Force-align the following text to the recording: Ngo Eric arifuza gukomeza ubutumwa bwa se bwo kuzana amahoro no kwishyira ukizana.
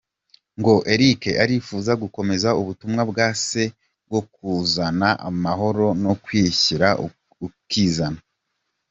Ngo 0.59 0.73
Eric 0.93 1.21
arifuza 1.43 1.91
gukomeza 2.03 2.49
ubutumwa 2.61 3.01
bwa 3.11 3.27
se 3.47 3.63
bwo 4.07 4.21
kuzana 4.33 5.09
amahoro 5.29 5.87
no 6.03 6.13
kwishyira 6.23 6.87
ukizana. 7.47 8.19